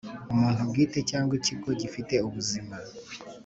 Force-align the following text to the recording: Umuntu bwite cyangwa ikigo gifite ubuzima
Umuntu 0.33 0.61
bwite 0.69 0.99
cyangwa 1.09 1.33
ikigo 1.39 1.69
gifite 1.81 2.13
ubuzima 2.27 2.75